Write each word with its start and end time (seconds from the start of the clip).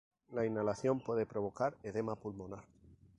La 0.31 0.47
inhalación 0.47 0.99
puede 0.99 1.27
provocar 1.27 1.77
edema 1.83 2.15
pulmonar. 2.15 2.63